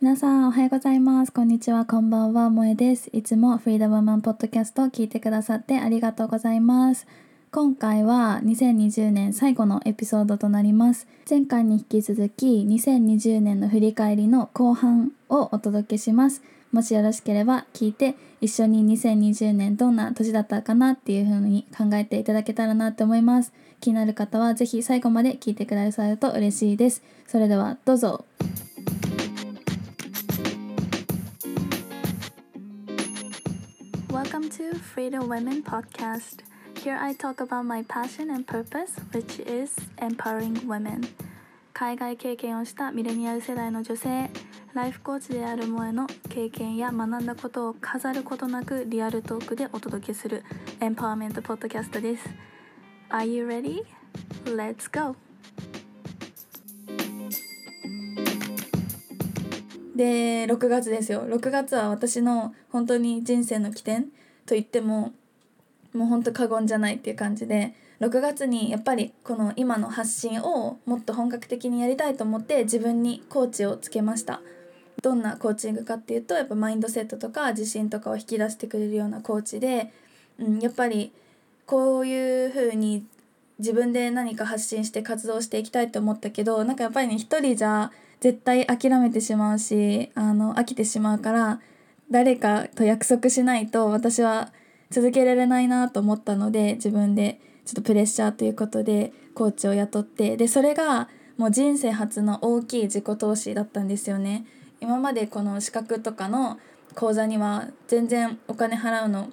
[0.00, 1.30] 皆さんおはようございます。
[1.30, 1.84] こんにちは。
[1.84, 2.48] こんばんは。
[2.48, 3.10] 萌えです。
[3.12, 7.06] いつもフリーダムマンポッドキャストを聞いてくださってありがとうございます。
[7.50, 11.06] 今回は2020年最後のエピソードとなります。
[11.28, 16.40] 前回に引き続き2020年の振り返りの後半をお届けします。
[16.72, 23.52] もしよろしければ聞いて一緒に2020年どんな年だったかなっていう風に考えていただけたらなと思います。
[23.82, 27.02] 気になる方はぜひ最後まで聞いてくださると嬉しいです。
[27.26, 28.24] それではどうぞ。
[34.50, 36.38] To Freedom Women Podcast.
[36.82, 41.06] Here I talk about my passion and purpose, which is empowering women.
[41.72, 44.28] 海外経験をしたミレニアル世代の女性、
[44.74, 50.42] ライフコーチである萌えの経験や学んだことを飾ることなくリアルトークでお届けする
[50.80, 52.28] エンパワーメントポッドキャストです。
[53.10, 53.84] Are you ready?
[54.46, 55.14] Let's go!
[59.94, 64.10] で6月ですよ6月は私の本当に人生の起点
[64.50, 65.12] と言っても
[65.94, 74.40] もう本当過言じゃないっていう感じで6月にやっぱりこの今の発信をもっと本格的にやりたいと思って自分にコーチをつけました。
[75.02, 79.92] どんなコーチングかっていうとやっぱマインドセットとか自信とかを引き出してくれるようなコーチで、
[80.38, 81.12] うん、やっぱり
[81.64, 83.06] こういう風に
[83.58, 91.60] 自分で何か発信して活動していきたいと思ったけどなんかやっぱりね一人じゃ絶対諦めてしまうしあの飽きてしまうから
[92.10, 94.52] 誰かと約束しないと私は
[94.90, 104.44] 続けられないなと思ったので自分でちょっとプレッシャーということでコーチを雇ってでそれがもう人生初の大きい自己投資だったんですよね。
[104.80, 106.58] 今までこの資格とかの
[106.94, 109.30] 講座には全然お金払うの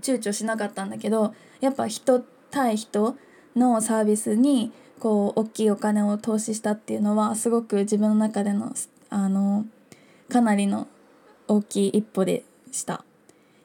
[0.00, 3.16] 躊躇しなかったんだけどやっぱ人対人
[3.54, 8.72] のサービスにこう大きいお金を投資したっていうのはすごく自分の中での
[9.10, 9.66] あの
[10.28, 10.86] かなりの
[11.50, 13.04] 大きい一歩でした。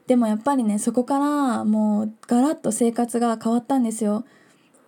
[0.07, 4.25] でもやっぱりねそこからもうガラッと生活が変わったんですよ。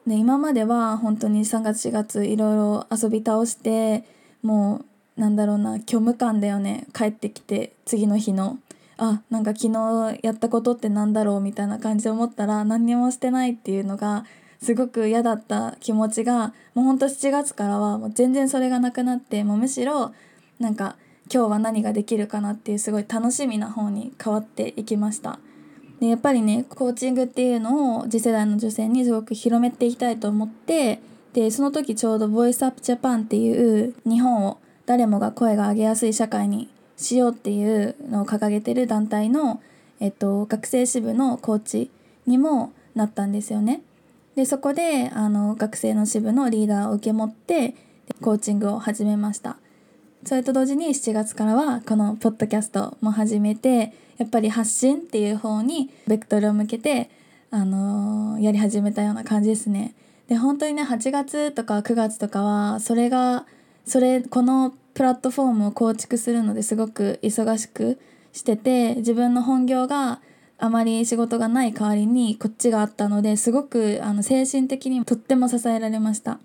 [0.06, 4.04] で今までは本当に3月4月いろいろ遊び倒して
[4.42, 4.86] も
[5.18, 6.88] うなんだろうな虚無感だよね。
[6.94, 8.58] 帰ってきて次の日の
[8.98, 14.26] あなんか昨日やったことってなんだろうみたいな感じで思ったら何にもしてないっていうのが
[14.62, 20.14] すごく嫌だった気持ちがもうほんと7月からはもう全然それがなくなってもうむしろ
[20.60, 20.96] なんか
[21.32, 25.40] 今日は何ができるかなっていうすごい楽しみな方に変わっていきました。
[26.00, 31.02] でやっぱりねコーチングっていうのを次世代の女性にすごく広めていきたいと思って
[31.34, 39.62] でその時ちょうど「ボイスアップジャパンっていう日本を誰もが声が上げやすい社会にしようっていうのを掲げてる団体の、
[40.00, 41.92] えっと、学生支部のコーチ
[42.26, 43.82] にもなったんですよね。
[44.36, 47.76] でそこであの学生の支部のリーダーを受け持って
[48.22, 49.58] コーチングを始めました
[50.28, 57.10] それと同時に7月からはこのポッドキャストも始めてやっぱり発信っていう方にベクトルを向けて、
[57.50, 59.96] あのー、やり始めたような感じですね。
[60.28, 63.46] で本当にね8月とか9月とかはそれが
[63.86, 67.98] それこのプラットフォームを構築するのですごく忙しく
[68.34, 70.20] してて自分の本業が
[70.58, 76.40] あまり仕事がない代わりにこっちがあったのですごくあの精神的にとっても支えられました。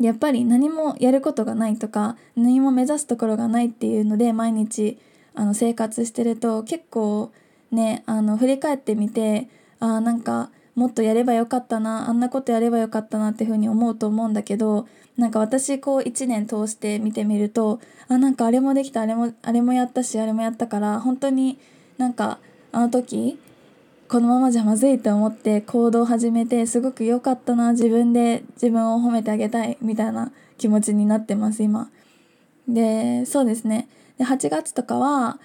[0.00, 4.98] やっぱり何もやることがないとか何も目指すところがないっていうので毎日
[5.34, 7.32] あの生活してると結構
[7.70, 9.48] ねあの振り返ってみて
[9.80, 14.86] あなんかもっとやればよかったなあんなことやればよかったなっていうふうに思うと思うんだけど
[15.16, 21.58] なんか私こう1年通して見てみるとあなんかあれもできたあれもあれもやったしあれもやったから本当に
[21.98, 22.38] なんか
[22.70, 23.38] あの時
[24.08, 31.90] このままじゃまずいと思って行動を始めてすごく良かったな自分で自分を褒めてあげたいみたいな気持ちになってます今。
[32.66, 35.38] でそうですねで8月とかは、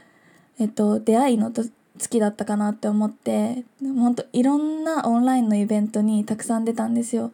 [0.60, 1.64] えっと、出会いのと
[1.98, 7.32] 月だったかなって思って本当いろんなオンラインのイベントにたくさん出たんですよ。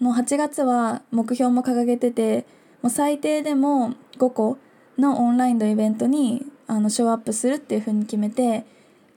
[0.00, 2.46] もう8月は目標も掲げてて
[2.80, 4.56] もう最低でも5個
[4.98, 8.64] のオンラインのイベントにあのショーアップするっていうふうに決めて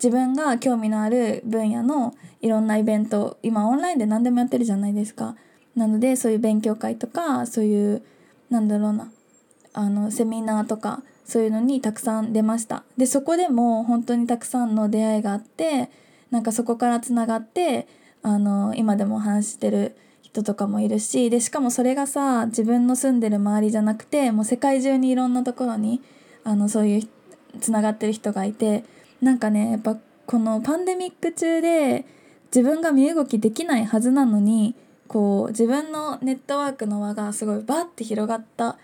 [0.03, 5.37] 自分が興味のある分野のいろんなイベント今オンラインで何でもやってるじゃないですか。
[5.77, 8.03] なのでそういう勉強会とかそういう
[8.49, 9.09] なんだろうな
[9.71, 15.89] あのセミナーとかそういうのにたくさん出ましたでそこでも本当にたくさんの出会いがあって
[16.29, 17.87] なんかそこからつながって
[18.21, 26.01] あの今でも話してる人とかもいるしでしかもそれがさ自分の住んでる周りじゃなくてもう世界中にいろんなところに
[26.43, 28.83] あのそういうつながってる人がいて
[29.23, 32.05] なんかねやっぱこのパンデミック中で
[32.53, 34.75] 自分が身動きできないはずなのに
[35.07, 38.77] こう自分のネットワークの輪がすごいバッて広がった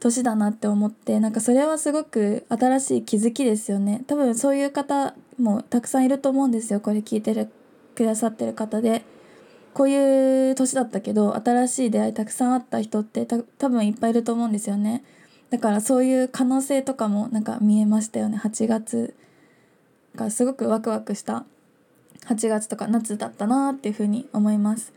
[0.00, 4.04] 年だなって思ってなんかそれはすごく新しい気づきですよね。
[4.06, 6.80] 多分そういう方もたくさんいると思うんですよ。
[6.80, 7.48] これ聞いてる
[7.94, 9.04] くださってる方で。
[9.74, 15.02] こういう年だったけど新しい出会いたくさんあった人って多分いっぱいいると思うんですよね。
[15.50, 18.38] だからそういう可能性とかもなんか見えましたよね。
[18.38, 19.14] 8月
[20.14, 21.44] がすごくワクワクした
[22.26, 24.92] 8月とか夏だったなっていうふうに思います。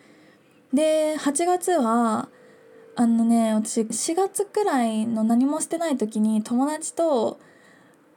[0.73, 2.29] で8月は
[2.95, 7.39] あのね私4月くらいの何もしてない時に友達と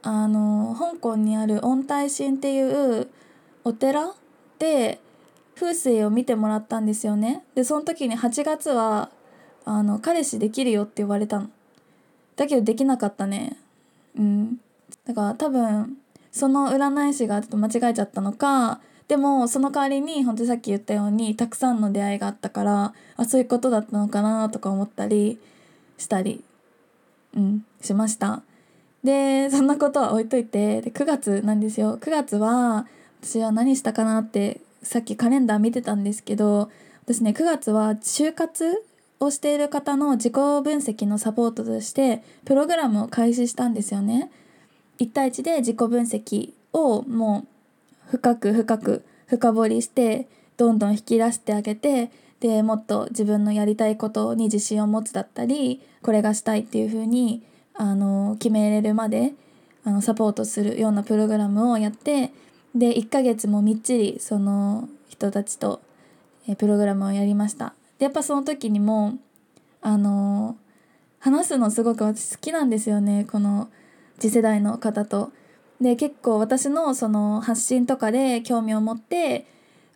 [0.02, 3.08] あの香港にある恩大神っていう
[3.64, 4.14] お寺
[4.58, 5.00] で
[5.54, 7.44] 風水を見てもらったんですよね。
[7.54, 9.10] でその時に8月は
[9.64, 11.50] あの彼氏できるよって言われたの。
[12.36, 13.58] だけどできなかったね。
[14.16, 14.60] うん。
[15.04, 15.98] だから多分
[16.32, 25.38] その占い師がちょっと間違えちゃったのかでもその代わりに本当さっき言ったようにたくさんの出会いがあったからあそういうことだったのかなとか思ったり
[25.98, 26.44] したり、
[27.36, 28.42] うん、しました
[29.02, 32.86] でそんなことは置いといてで9月なんですよ9月は
[33.22, 36.70] 私は何したかなってさっきカレンダー見てたんですけど
[37.04, 38.84] 私ね9月は就活
[39.18, 44.30] をしている方の自己分析のサポートとしてプログラムを開始したんですよね。
[45.00, 47.46] 1対1で自己分析をも
[48.06, 52.10] う深く深く深掘りしてどんどん引き出してあげて
[52.40, 57.42] でもっと自分のやりたいことに自信を持つだったりこれがしたいっていう風に
[57.74, 59.32] あに決めれるまで
[59.84, 62.30] あのサポートするようなプログラムをやって
[62.74, 65.80] で1ヶ月もみっちりその人たちと、
[66.56, 67.74] プログラムをやりました。
[67.98, 69.18] でやっぱその時にも
[69.82, 70.56] あの
[71.18, 73.26] 話すのすごく私好きなんですよね。
[73.30, 73.68] この
[74.20, 75.32] 次世代の方と。
[75.80, 79.46] で結構私のその発信とかで興味を持って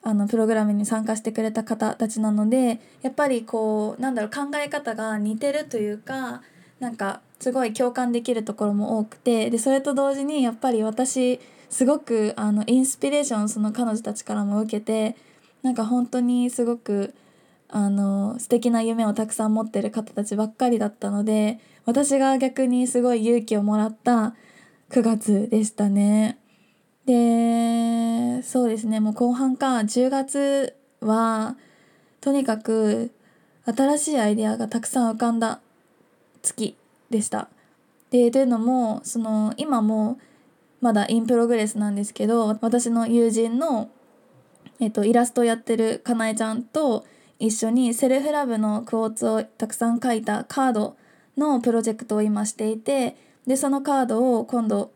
[0.02, 6.42] あのプログラムに参加してくれた方たちなのでやっぱりこうなんだろう考え方が似てるというか
[6.80, 11.38] なんかすごい共感できるところも多くてでそれと同時にやっぱり私
[11.68, 15.16] すごくあのインスピレーションその彼女たちからも受けて
[15.62, 17.14] なんか本当にすごく
[17.76, 24.36] あの素敵な夢をたくさん持ってる方たちばっかりだったので私が逆にすごい勇気をもらった
[24.90, 26.38] 9月でしたね。
[27.04, 31.56] でそうですねもう後半か10月は
[32.20, 33.10] とにかく
[33.66, 35.60] 新しいアイデアがたくさん浮かんだ
[36.42, 36.76] 月
[37.10, 37.48] でした。
[38.12, 40.20] でというのもその今も
[40.80, 43.90] まだ in progress なんですけど私の友人の、
[44.78, 47.04] えっと、イラストをやってるかなえちゃんと
[47.44, 50.96] 一緒に self-love の quotes をたくさん書いたカード
[51.36, 54.92] のプロジェクトを今していてでそのカードを今度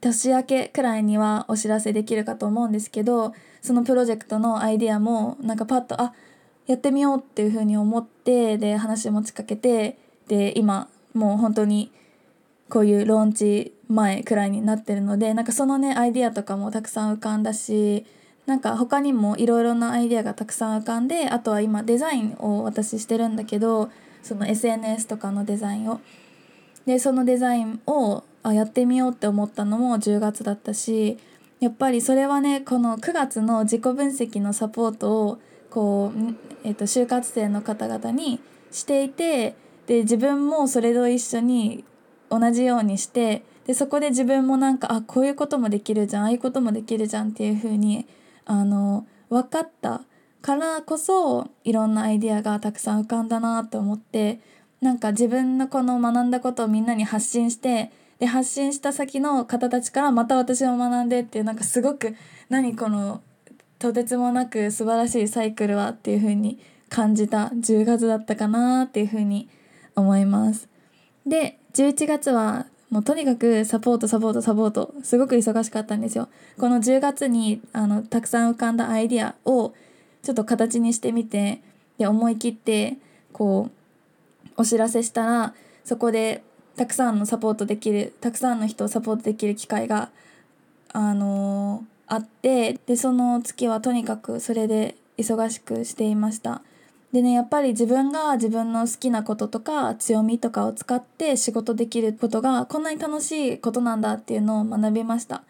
[0.00, 6.12] 年明けくらいにはお知らせできるかと思うんですけどそのプロジェクトのアイデアもなんかパッとあ
[6.66, 9.96] やってみようっていうふうに思ってで話持ちかけて
[10.28, 11.92] で今もう本当に
[12.68, 18.06] こういうローンチ前くらいになってるのでなんかそのねアイディアとかもたくさん浮かんだし
[18.46, 23.90] なんか他にもいろいろなアイデアがたくさん浮かんであとは今デザインを私してるんだけど
[24.22, 26.00] その SNS とかのデザインを。
[26.86, 31.16] でそのデザインをあやってみようって思ったのも10月だったし
[31.60, 35.38] やっぱりそれはねこの9月の自己分析のサポートを
[35.70, 36.34] こう、
[36.64, 38.40] えーと、就活生の方々に
[38.72, 39.54] していて
[39.86, 41.84] で自分もそれと一緒に
[42.30, 48.06] 同じようにしてでそこで自分もなんかあこういうこともできるじゃんああいうこともできるじゃんっていう風に
[48.44, 50.02] あの分かった
[50.40, 54.40] からこそいろんなアイディアがたくさん浮かんだなと思って
[54.80, 62.16] なんか自分のこの学んだことをみんなに発信してで発信した先の方たちからまた私も学んでっていうなんかすごく
[62.48, 63.22] 何この
[63.78, 69.48] とてつもなく素晴らしいサイクルはっていう風に感じた10月だったかなっていう風に
[69.96, 70.68] 思います。
[71.26, 76.28] で11月はもうとにかくサポートサポートサポートすごく忙しかったんですよ。
[76.58, 79.72] この10月にあのたくさん浮かんだアイディアを
[80.22, 81.62] ちょっと形にしてみて
[81.96, 82.98] で思い切って
[83.32, 85.54] こうお知らせしたら
[85.86, 86.42] そこで
[86.76, 90.10] たくさんのサポートできるたくさんの人をサポートできる機会が
[90.92, 96.60] あのー、あってでその月はとにかくそれで忙しくしていました。
[97.12, 105.42] でねやっぱり自分が自分の好きなこととか強みとかを使って仕事できることがこんなに楽しいことなんだっていうのを学びました。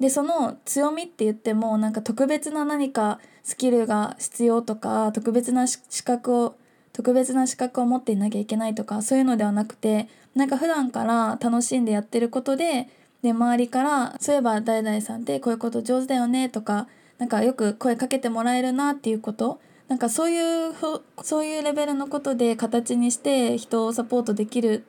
[0.00, 6.54] でその強みって言ってもなんか特別な何かスキルが必要とか特別な資格を
[6.92, 12.88] 特別な資格を持っていなきゃいけないとかそういうのではなくてなんか普段から楽しんでやってることで
[13.22, 16.86] で周りから「そういえば誰々さんってこういうこと上手だよね」とか
[17.18, 20.38] なんかよく声かけてもらえるなっていうことなんかそうい
[20.70, 20.74] う
[21.22, 24.84] そういうレベルのことで形にして人をサポートできる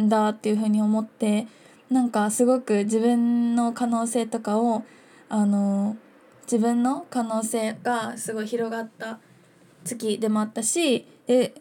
[0.00, 1.46] んだっていうふうに思って
[1.90, 4.84] なんかすごく自分の可能性とかを
[5.28, 5.96] あの
[6.42, 9.18] 自分の可能性がすごい広がった
[9.84, 11.54] 月でもあったしで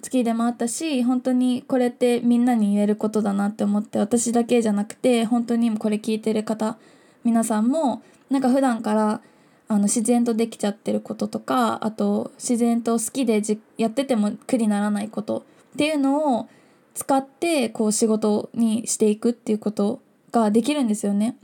[0.00, 6.78] 月でもあったし本当にこれってみんなに言えることだなって思って私だけじゃなくて本当にこれ聞いてる方
[7.24, 9.20] 皆さんもなんか普段から
[9.68, 15.44] あの自然とできちゃってることとかあと自然と好きでじやってても苦にならないこと
[15.74, 16.48] っていうのを
[16.94, 20.00] 使ってこう仕事にしていくっていうこと
[20.32, 21.36] ができるんですよね。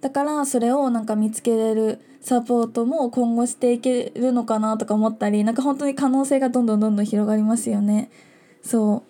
[0.00, 8.10] だからそれをなんか見つけれるサポートも今後していけるのかなとか思ったりなんか本当に可能性がどんどんどんどん広がりますよね。
[8.62, 9.04] そ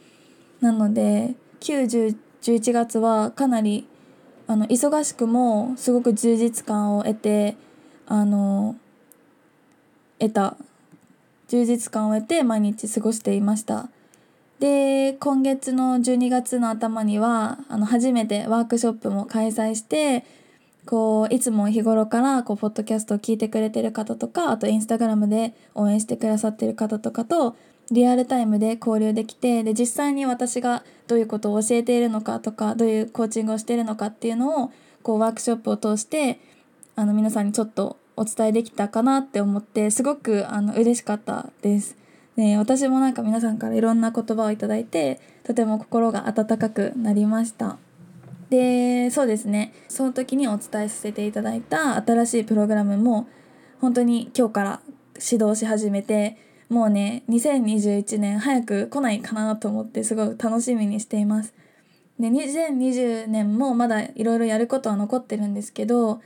[0.60, 3.86] うなので91011月はかなり
[4.46, 7.56] あの忙しくもすごく充実感を得て
[8.12, 8.76] あの
[10.18, 10.58] 得た
[11.48, 13.88] 充実感を得て毎日過ごしていました。
[14.60, 20.26] で今月の12月の頭にはあの初めてワークショップも開催して
[20.84, 27.56] こういつも日頃からこうポッドキャストを聞いてくれてる方とかあとインスタグラムで応援してくださってる方とかと
[27.90, 36.38] リアルタイムで交流できてで実際に私がどういうことを教えているのかとかどういうコーチングをしているのかっていうのをこうワークショップを通して
[36.94, 41.96] あの皆さんにちょっとお伝えできたかなって思ってすごくあの嬉しかったです。
[42.36, 47.78] ね、私もなんか皆さんからいろんな言葉をいただいてとても心が温かくなりました。
[48.48, 49.72] でそうですね。
[49.88, 53.28] その時にお伝えさせていただいた新しいプログラムも
[53.80, 54.80] 本当に今日から
[55.30, 56.36] 指導し始めて
[56.68, 61.54] もうね2021年早く来ないかなと思ってすごい楽しみにしています。
[62.18, 66.20] で2020年もまだいろいろやることは残ってるんですけど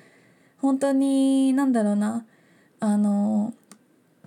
[0.58, 2.24] 本当になんだろうな
[2.80, 3.54] あの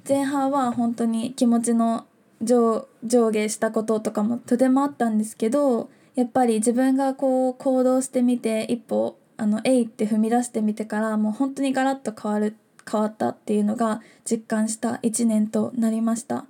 [0.07, 2.05] 前半は本当に気持ちの
[2.41, 12.55] 上下したこととかもとてもあったんですけどやっぱり自分がこう行動してみて一歩あのえいって踏み出してみてからもう本当にガラッと変わる
[12.89, 16.45] 変わったっていうのが実感した1年となりました。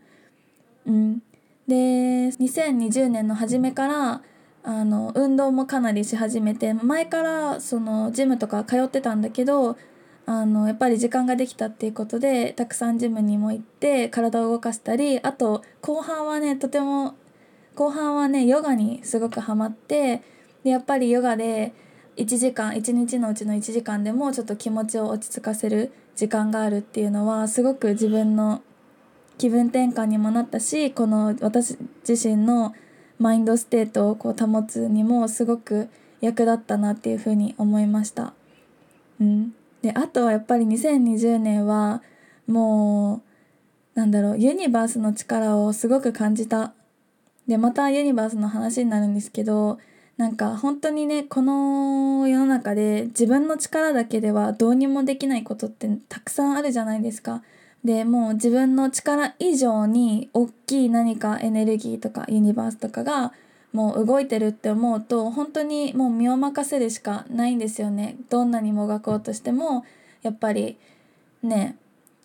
[0.86, 1.20] うん、
[1.68, 4.22] で2020年の初めから
[4.64, 9.78] あの運動もかなりし始めて前からそのジムとか通ってたんだけど
[10.26, 17.16] あのやっぱり時間ができたっていうことでたくさんジムにも行って体を動かしたりあと後半はねとても
[17.76, 20.22] 後半はねヨガにすごくハマって
[20.64, 21.74] でやっぱりヨガで
[22.18, 28.62] 1時間1日のうちの1時間でもちょっと気持ちを落ち着かせる時間があるっていうのはすごく自分の
[29.38, 32.76] 気分転換にもなったしこの私自身の
[33.20, 35.90] mind state をこう保つにもすごく
[36.22, 38.34] 役立ったなっていうふうに思いました。
[39.20, 42.02] うん、であとはやっぱり2020年は
[42.48, 43.22] も
[43.96, 46.74] うなんだろう universe の力をすごく感じた。
[47.48, 49.80] でまた universe の話になるんですけど
[50.18, 57.42] なんか本当にねこの世の中で自分の力だけではどうにもできないことってたくさんあるじゃないですか。
[57.84, 63.34] でもう自分の力以上に大きい何かエネルギーとかユニバースとかが
[63.72, 68.18] もう動いてるって思うと本当にもう身を任せるしかないんですよね。
[68.30, 69.86] どんなにもがこうとしても
[70.22, 70.78] やっぱり
[71.44, 71.78] ね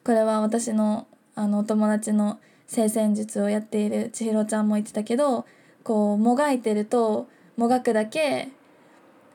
[0.05, 1.07] これは私の
[1.37, 5.47] あのお友達の聖戦術をやっている千尋ちゃんも言ってたけど
[5.83, 8.49] こうもがいてるともがくだけ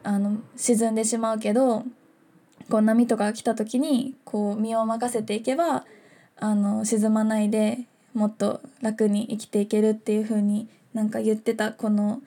[0.03, 1.83] あの沈んでしまうけど
[2.69, 5.85] こう波とか来た時にこう身を任せていけば
[6.39, 7.79] あの沈まないで
[8.13, 12.21] もっと楽に生きていけるっていう風になんか言ってたこの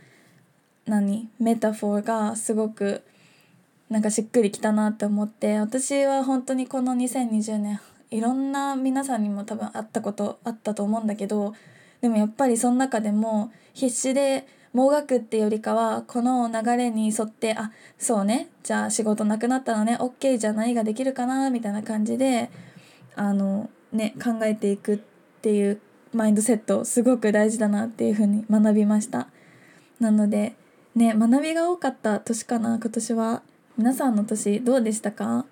[0.87, 3.03] 何メタフォーがすごく
[3.89, 11.55] なんかしっくりきたなって思って私は本当にこの2020年いろんな皆さんにも多分会ったことあったと思うんだけど
[12.01, 22.51] でもやっぱりその中でも必死でもがくってよりかはこの流れに沿ってあそうねじゃあ仕事なくなったのね OK じゃないができるかなみたいな感じで
[23.15, 24.99] あのね考えていくっ
[25.43, 25.81] ていう
[26.13, 29.29] マインドセットすごく大事だなっていうふうに学びました。
[30.01, 30.55] なので
[30.95, 33.43] ね学びが多かった年かな今年は。
[33.79, 35.47] 皆さんの年どうでしたか？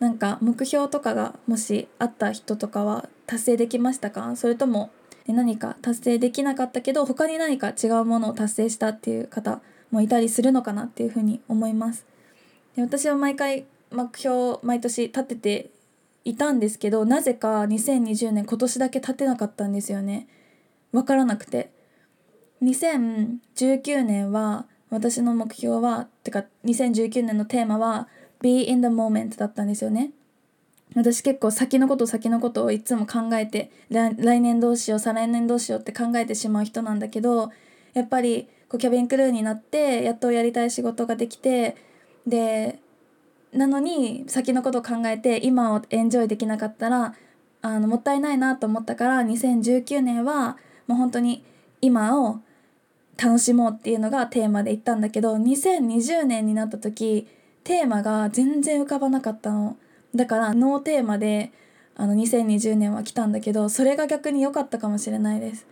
[0.00, 4.34] なんか目標とかがもしあった人とかは達成できましたか？
[4.34, 4.90] それとも
[5.26, 9.60] 何か達成できなかったけど他に何か違うものを達成したっていう方
[9.90, 12.06] もいたりするのかなっていうふうに思います。
[12.76, 15.70] で私は毎回目標毎年立てて
[16.26, 20.26] いたんですけどなぜか2020年今年だけ立てなかったんですよね。
[20.92, 21.70] 分からなくて。
[22.62, 28.08] 2019年は私の目標はてか2019年のテーマは
[28.40, 30.10] Be in the moment だったんですよね。
[30.96, 37.52] 私結構先のこと先のことをいつも考えて来年どうしよう再来年どうしようって考えてしまう人なんだけど
[37.92, 41.76] やっぱりこうキャビンクルーになってやっとやりたい仕事ができて
[42.26, 42.80] で
[43.52, 47.14] なのに先のことを考えて今をエンジョイできなかったら
[47.62, 51.44] あのもったいないなと思ったから2019年はもう本当に
[51.80, 52.40] 今を
[53.22, 57.26] 楽しもうっていうのがテーマで言ったんだけど2020年になった時
[57.64, 59.76] テーマが全然浮かばなかったの。
[60.14, 61.52] だからノーテーマで
[61.96, 65.66] あの2020年は来たんだけどそれが逆に良かったかもしれないです。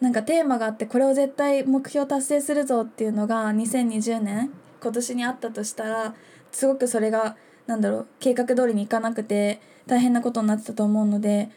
[0.00, 4.50] なんかテーマがあってこれを絶対目標達成するぞっていうのが2020年
[4.82, 6.14] 今年にあったとしたら
[6.54, 11.50] すごくそれがなんだろう計画通りにいかなくて大変なことになってたと思うので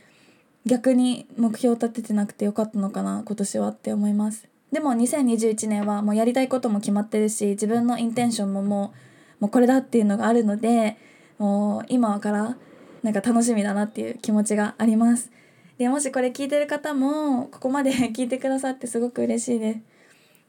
[0.66, 4.48] 逆に目標を立ててなくてよかったのかな今年はって思います。
[4.72, 8.94] でも2021年はもうやりたいことも決まってるし自分のインテンションもも
[9.40, 10.98] うもうこれだっていうのがあるので
[11.38, 12.58] もう今から
[13.04, 15.32] なんか楽しみだなっていう気持ちがあります。
[15.78, 19.80] でもしこれ聞いてる方もここまで 聞いてくださってすごく嬉しいです。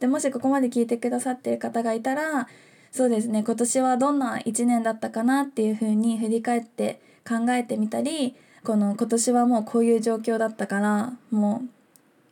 [0.00, 2.49] でもしここまで聞いてくださってる方がいたら
[2.90, 3.42] そうですね。
[3.45, 11.62] 今年はどんな1年だったかなっていうふうに振り返って考えてみたりこの今年はもうこういう状況だったからも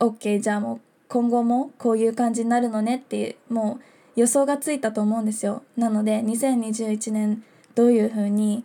[0.01, 5.63] う OK じゃあもう今後もこういう感じになるのねっていうもう予想がついたと思うんですよ。
[5.77, 7.45] なので2021年
[7.75, 8.65] どういうふうに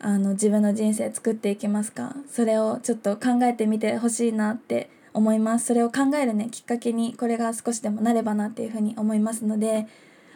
[0.00, 5.66] あの自分の人生作っていきますかそれをちょっと考えてみてほしいなって思います。
[5.66, 9.86] それを考えるねきっかけにこれが少しでもなればなっていうふうに思いますので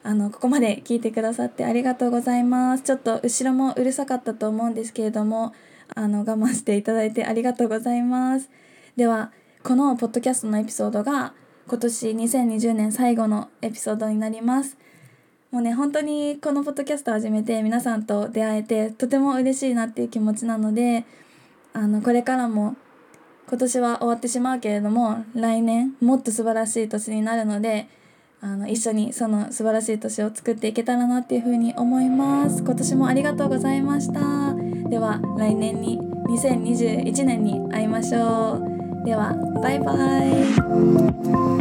[0.06, 2.84] あのここまで聞いてくださってありがとうございます。
[2.84, 5.54] ちょっと後ろもうるさかったと思うんですけれども
[5.94, 8.50] あの我慢していただいてありがとうございます。
[8.96, 9.32] では
[9.62, 11.32] このポッドキャストのエピソードが
[11.66, 14.76] 今年2020年最後のエピソードになります。
[15.50, 21.06] もうね本当にこのポッドキャストを始めて皆さんと出会えてとても嬉しいなっていう気持ちなので
[21.72, 22.76] あのこれからも
[23.48, 27.86] 今年は終わってしまうけれども来年もっと素晴らしい年になるので
[28.44, 32.62] あの一緒にその素晴らしい年を作っていけたらなっていうふうに思います。
[32.62, 34.54] 今年もありがとうございました。
[34.90, 38.60] では来年に2021年に会いましょ
[39.02, 39.06] う。
[39.06, 39.94] ではバイバ
[41.50, 41.53] イ。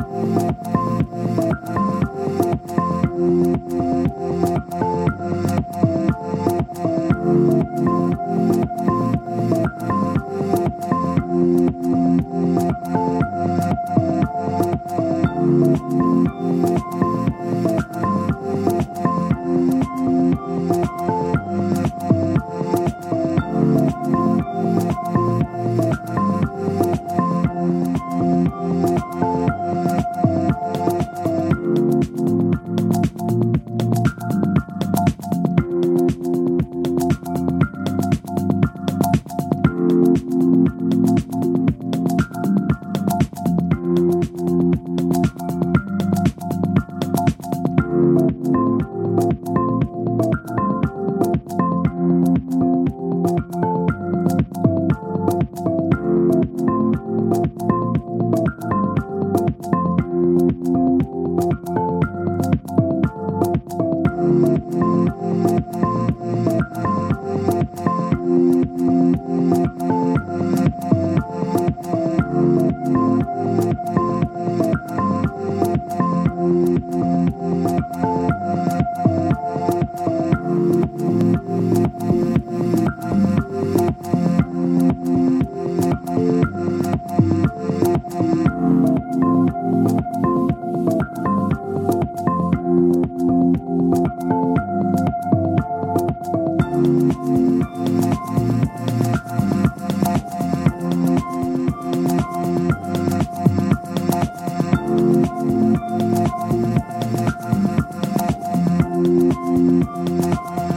[110.34, 110.73] Mm-hmm.